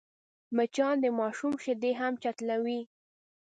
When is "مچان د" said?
0.55-1.05